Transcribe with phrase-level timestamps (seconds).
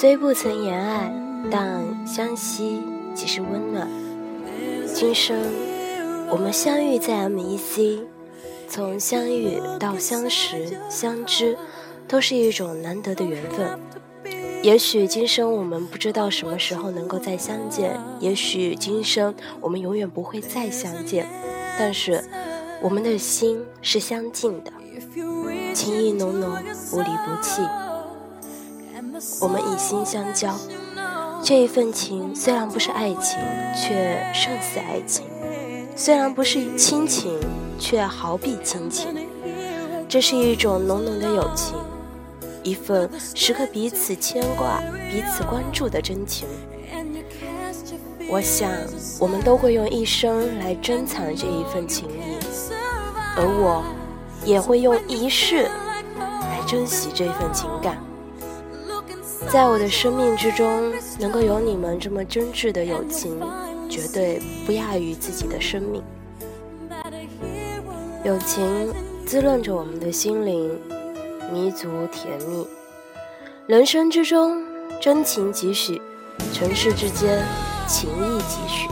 [0.00, 1.12] 虽不曾言爱，
[1.50, 2.80] 但相惜
[3.14, 3.86] 即是温暖。
[4.94, 5.38] 今生
[6.30, 8.06] 我们相遇在 M.E.C，
[8.66, 11.54] 从相遇到相识、相知，
[12.08, 13.78] 都是一种难得的缘分。
[14.62, 21.26] 也许今生我们不知道什么时候能够再相见，也许今生我们永远不会再相见，
[21.78, 22.24] 但是
[22.80, 24.72] 我们的心是相近的，
[25.74, 26.56] 情意浓浓，
[26.90, 27.60] 不离不弃。
[29.40, 30.54] 我们以心相交，
[31.42, 33.38] 这一份情虽然不是爱情，
[33.76, 35.24] 却胜似爱情；
[35.94, 37.38] 虽然不是亲情，
[37.78, 39.14] 却好比亲情。
[40.08, 41.76] 这是一种浓浓的友情。
[42.62, 46.48] 一份时刻彼此牵挂、彼此关注的真情。
[48.28, 48.70] 我想，
[49.18, 52.38] 我们都会用一生来珍藏这一份情谊，
[53.36, 53.82] 而我
[54.44, 57.98] 也会用一世来珍惜这份情感。
[59.52, 63.40] 在我的生命之中，能够有你们这么真挚的友情，
[63.88, 66.00] 绝对不亚于自己的生命。
[68.22, 68.94] 友情
[69.26, 70.78] 滋润着我们的心灵。
[71.52, 72.64] 弥足甜蜜，
[73.66, 74.62] 人生之中
[75.00, 76.00] 真情几许，
[76.52, 77.44] 尘世之间
[77.88, 78.88] 情谊几许。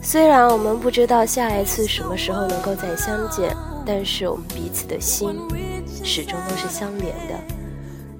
[0.00, 5.38] 虽然我们不知道下一次什么时候能够再相见，但是我们彼此的心
[6.02, 7.34] 始终都是相连的。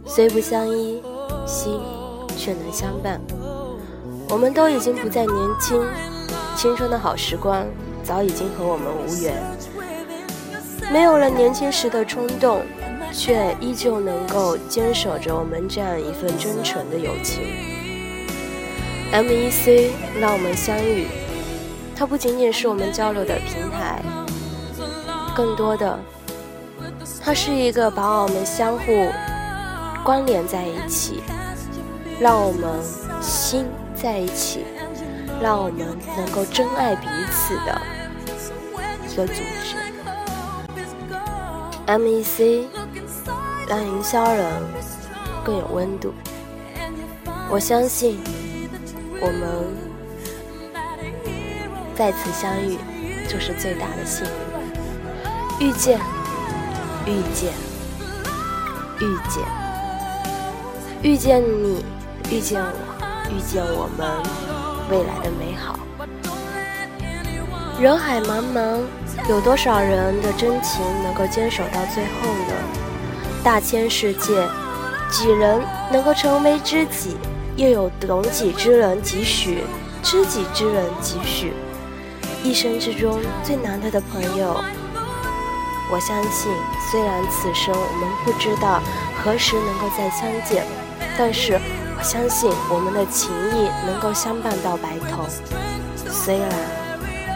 [0.05, 1.03] 虽不相依，
[1.47, 1.81] 心
[2.37, 3.21] 却能相伴。
[4.29, 5.83] 我们都已经不再年轻，
[6.57, 7.67] 青春的好时光
[8.03, 9.35] 早已经和我们无缘，
[10.93, 12.63] 没有了年轻时的冲动。
[13.13, 17.43] 却依旧能够坚守着我们这样一份真诚的友情。
[19.11, 19.91] M.E.C.
[20.21, 21.09] 让我们相遇，
[21.97, 24.01] 它不仅仅是我们交流的平台，
[25.35, 25.99] 更多的，
[27.21, 29.11] 它是一个把我们相互
[30.11, 31.23] 关联在一起，
[32.19, 32.69] 让我们
[33.23, 34.65] 心在一起，
[35.41, 37.81] 让我们能够真爱彼此的
[39.09, 39.77] 一个组织。
[41.87, 42.67] M.E.C.
[43.69, 44.51] 让营销人
[45.45, 46.13] 更有温度。
[47.49, 48.21] 我相信，
[49.21, 49.65] 我们
[51.95, 52.77] 再次相遇
[53.29, 54.27] 就是最大的幸
[55.61, 55.69] 运。
[55.69, 56.01] 遇见，
[57.07, 57.53] 遇见，
[58.99, 59.45] 遇见，
[61.03, 61.83] 遇见你，
[62.31, 62.73] 遇见我，
[63.31, 64.07] 遇见我们
[64.91, 65.79] 未来的美好。
[67.81, 68.83] 人海茫茫，
[69.27, 72.55] 有多少人的真情能够坚守到最后呢？
[73.43, 74.47] 大千世界，
[75.11, 77.17] 几人能够成为知己？
[77.57, 79.65] 又有懂己之人几许？
[80.03, 81.55] 知己之人几许？
[82.45, 84.55] 一生之中最难得的朋友，
[85.91, 86.53] 我相信，
[86.91, 88.83] 虽然此生我们不知道
[89.17, 90.65] 何时能够再相见，
[91.19, 91.59] 但是
[91.99, 95.27] 我相信我们的情谊能够相伴到白头。
[96.09, 96.49] 虽然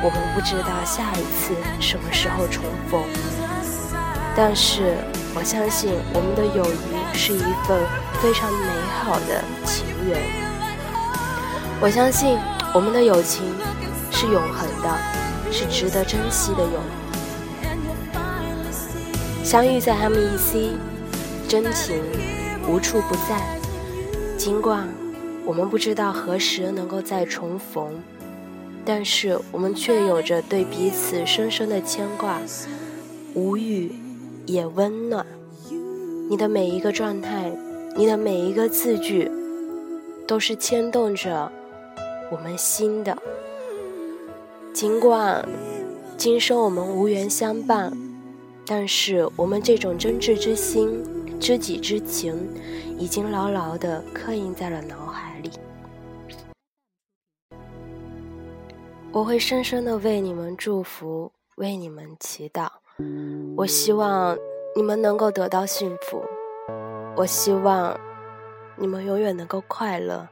[0.02, 3.02] 我们不知道下一次什么时候重逢，
[4.36, 4.96] 但是。
[5.36, 7.84] 我相信我们的友谊是一份
[8.22, 8.68] 非常美
[9.02, 10.16] 好的情缘。
[11.80, 12.38] 我相信
[12.72, 13.52] 我们的友情
[14.12, 14.96] 是永恒的，
[15.50, 16.72] 是值得珍惜的友谊。
[19.44, 20.76] 相遇在 M.E.C，
[21.48, 22.00] 真情
[22.68, 23.42] 无处不在。
[24.36, 24.88] 尽管
[25.46, 28.02] 我们不知道何时能够再重逢，
[28.84, 32.40] 但是我们却有着对彼此深深的牵挂，
[33.34, 33.92] 无语。
[34.46, 35.24] 也温暖，
[36.28, 37.50] 你的每一个状态，
[37.96, 39.30] 你的每一个字句，
[40.26, 41.50] 都是牵动着
[42.30, 43.16] 我们心的。
[44.74, 45.48] 尽管
[46.18, 47.90] 今生我们无缘相伴，
[48.66, 51.02] 但是我们这种真挚之心、
[51.40, 52.48] 知己之情，
[52.98, 55.50] 已经牢牢的刻印在了脑海里。
[59.12, 62.68] 我会深深的为你们祝福，为你们祈祷。
[63.56, 64.36] 我希望
[64.74, 66.22] 你们能够得到幸福，
[67.16, 67.98] 我希望
[68.76, 70.28] 你们永远能够快乐，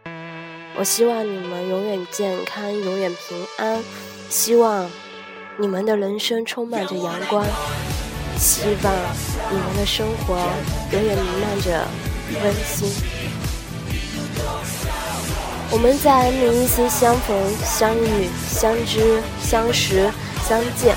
[0.76, 3.82] 我希望你们永远健康，永远平安，
[4.28, 4.90] 希望
[5.58, 7.44] 你们的人生充满着阳光，
[8.36, 8.92] 希望
[9.52, 10.38] 你们的生活
[10.92, 11.86] 永远弥漫着
[12.42, 12.90] 温馨。
[15.70, 20.10] 我们在每一次相逢、相遇、相知、相识、
[20.48, 20.96] 相见。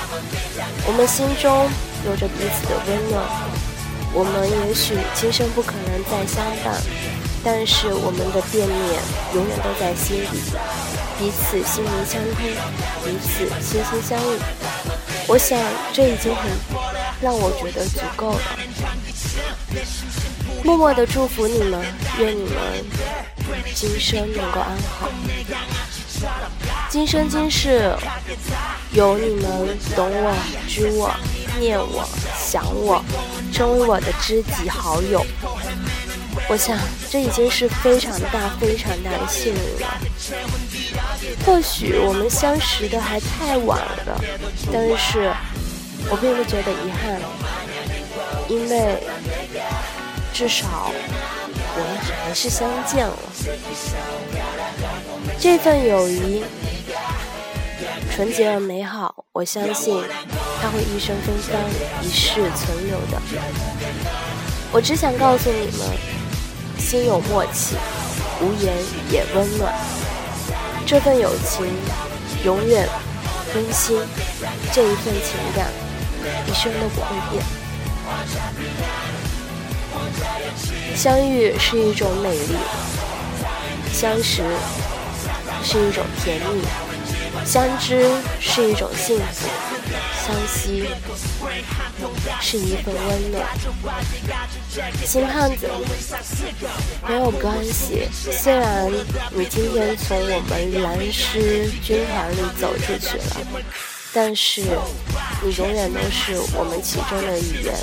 [0.86, 1.68] 我们心中
[2.06, 3.22] 有着彼此的温暖，
[4.14, 6.80] 我们也许今生不可能再相伴，
[7.44, 9.02] 但是我们的惦念
[9.34, 10.40] 永远都在心底，
[11.18, 12.40] 彼此心灵相通，
[13.04, 14.38] 彼此心心相印。
[15.28, 15.58] 我想
[15.92, 16.48] 这已经很
[17.20, 18.40] 让我觉得足够了。
[20.62, 21.84] 默默的祝福你们，
[22.18, 22.84] 愿你们
[23.74, 25.08] 今生能够安好。
[26.88, 27.94] 今生今世，
[28.92, 30.34] 有你们懂我、
[30.66, 31.14] 知我、
[31.58, 32.08] 念我、
[32.38, 33.04] 想我，
[33.52, 35.24] 成为我的知己好友。
[36.48, 36.78] 我想，
[37.10, 39.98] 这已经是非常大、非常大的幸运了。
[41.44, 44.20] 或许我们相识的还太晚了，
[44.72, 45.32] 但是
[46.10, 47.20] 我并不觉得遗憾，
[48.48, 48.98] 因为
[50.32, 50.92] 至少
[51.74, 53.16] 我们还是相见了。
[55.38, 56.44] 这份友谊
[58.14, 60.02] 纯洁而美好，我相信
[60.62, 61.60] 它会一生芬芳，
[62.02, 63.20] 一世存留的。
[64.72, 65.86] 我只想告诉你们。
[66.78, 67.74] 心有默契，
[68.40, 68.72] 无言
[69.10, 69.74] 也温暖。
[70.86, 71.66] 这份友情
[72.44, 72.86] 永远
[73.54, 73.98] 温馨，
[74.72, 75.66] 这一份情感
[76.46, 77.44] 一生都不会变。
[80.94, 82.56] 相遇是一种美丽，
[83.92, 84.42] 相识
[85.62, 86.62] 是一种甜蜜，
[87.44, 89.48] 相知是一种幸福，
[90.24, 90.84] 相惜
[92.40, 93.46] 是一份温暖。
[95.04, 95.68] 新胖子，
[97.08, 98.08] 没有关系。
[98.12, 98.90] 虽然
[99.32, 103.36] 你今天从我们蓝狮军团里走出去了，
[104.16, 104.62] 但是
[105.42, 107.74] 你永远都是我们其中的一员。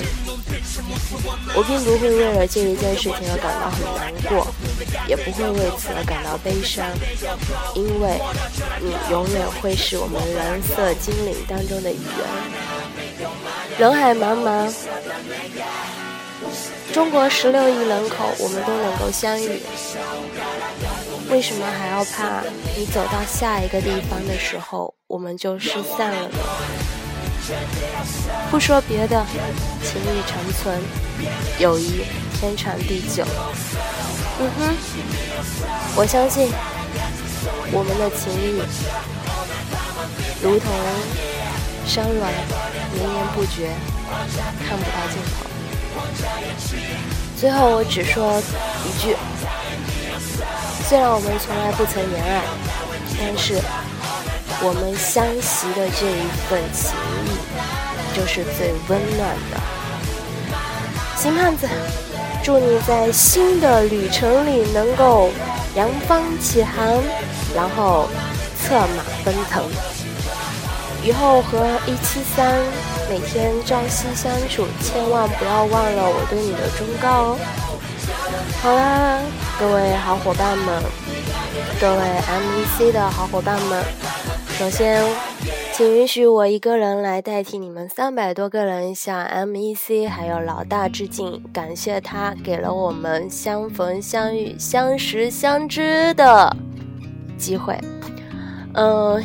[1.56, 4.48] 我并不会为了这一件事情而感到很难过，
[5.08, 6.90] 也不会为此而感到悲伤，
[7.76, 8.20] 因为
[8.82, 12.26] 你永远会是我们蓝色精灵当中的一员。
[13.78, 14.74] 人海茫茫。
[16.92, 19.62] 中国十六亿人口，我们都能够相遇，
[21.30, 22.44] 为什么还要怕
[22.78, 26.38] 你走到下一个地方的时候，我们就失散了呢？
[28.50, 29.26] 不说别的，
[29.84, 30.80] 情谊长存，
[31.60, 32.04] 友谊
[32.34, 33.26] 天长地久。
[34.40, 34.76] 嗯哼，
[35.96, 36.50] 我相信
[37.72, 38.62] 我们的情谊
[40.42, 40.72] 如同
[41.86, 42.32] 山峦，
[42.94, 43.76] 绵延不绝，
[44.68, 45.46] 看不到尽头。
[47.38, 48.42] 最后，我只说
[48.86, 49.16] 一句：
[50.88, 52.42] 虽然我们从来不曾言爱，
[53.20, 53.56] 但是
[54.62, 56.92] 我们相惜的这一份情
[57.26, 59.60] 谊，就是最温暖的。
[61.16, 61.68] 新胖子，
[62.44, 65.30] 祝你在新的旅程里能够
[65.76, 66.86] 扬帆起航，
[67.56, 68.10] 然后
[68.62, 69.64] 策马奔腾。
[71.02, 72.54] 以后和一七三
[73.10, 77.38] 每天朝夕相处，千万不要忘了我对你的忠告哦。
[78.64, 79.20] 好啦，
[79.60, 80.82] 各位好伙伴们，
[81.82, 83.84] 各位 MEC 的好伙伴们，
[84.58, 85.04] 首先，
[85.74, 96.56] 请允许我一个人来代替你们三百多个人向 MEC 还有老大致敬，感谢他给了我们相逢相遇、相识相知的
[97.38, 97.78] 机会。
[98.76, 99.22] 嗯。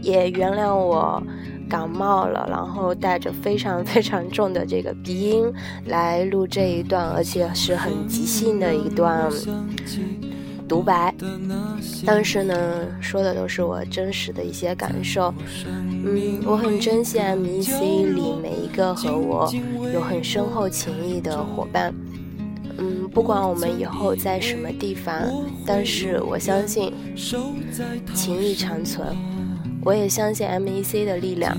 [0.00, 1.22] 也原谅我
[1.68, 5.52] 感冒了，然后带着非常非常重的这个鼻音
[5.86, 9.30] 来录这一段，而且是很即兴的一段
[10.68, 11.14] 独白。
[12.06, 15.32] 但是呢，说的都是我真实的一些感受。
[16.04, 19.50] 嗯，我很珍惜 MEC 里每一个和我
[19.92, 21.94] 有很深厚情谊的伙伴。
[22.76, 25.14] 嗯，不管我们以后在什么地方，
[25.64, 26.92] 但是我相信
[28.14, 29.06] 情谊长存。
[29.84, 31.54] 我也相信 MEC 的力量，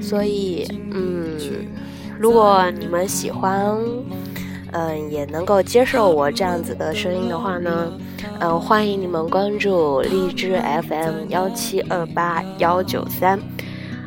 [0.00, 1.36] 所以，嗯，
[2.18, 3.76] 如果你们喜欢，
[4.72, 7.92] 嗯，也能够接受我这样子的声音的话呢，
[8.38, 13.38] 嗯，欢迎你们关注荔枝 FM 幺七二八幺九三，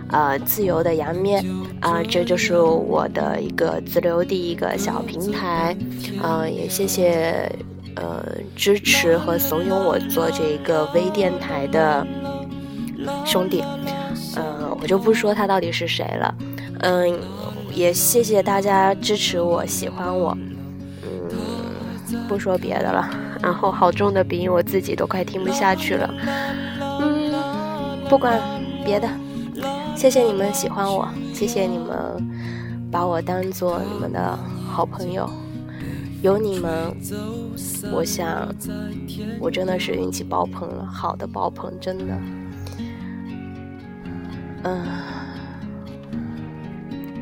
[0.10, 1.44] 呃，自由的羊咩，
[1.82, 5.76] 啊，这就是我的一个自留地一个小平台，
[6.22, 7.52] 啊，也谢谢，
[7.96, 8.24] 呃，
[8.56, 12.08] 支持和怂恿我做这个微电台的。
[13.26, 13.64] 兄弟，
[14.36, 16.36] 嗯，我就不说他到底是谁了，
[16.80, 17.20] 嗯，
[17.74, 20.38] 也谢谢大家支持我、喜欢我，
[21.04, 23.10] 嗯，不说别的了。
[23.42, 26.12] 然后好重的鼻音，我自己都快听不下去了。
[27.00, 27.32] 嗯，
[28.10, 28.42] 不管
[28.84, 29.08] 别的，
[29.96, 31.96] 谢谢你们喜欢我，谢谢你们
[32.92, 34.38] 把我当做你们的
[34.68, 35.30] 好朋友，
[36.24, 36.96] 有你们，
[37.92, 38.48] 我想
[39.40, 42.18] 我真的是运气爆棚了，好的爆棚，真的。
[44.70, 44.82] 嗯，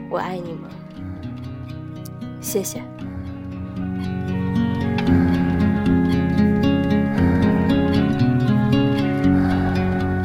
[0.10, 0.68] 我爱你们，
[2.42, 2.82] 谢谢。